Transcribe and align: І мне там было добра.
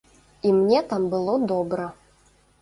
І 0.47 0.53
мне 0.59 0.79
там 0.93 1.05
было 1.11 1.35
добра. 1.53 1.87